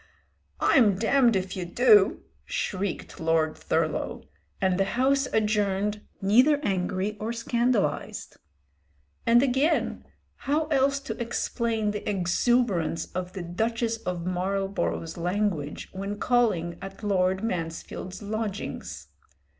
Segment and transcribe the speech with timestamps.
[0.59, 4.23] "I'm damned if you do," shrieked Lord Thurlow,
[4.59, 8.35] and the House adjourned neither angry or scandalised.
[9.27, 10.03] And again,
[10.49, 17.43] how else explain the exuberance of the Duchess of Marlborough's language when calling at Lord
[17.43, 19.07] Mansfield's lodgings?